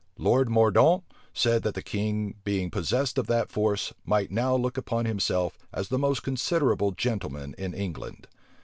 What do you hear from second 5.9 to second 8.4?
most considerable gentleman in England.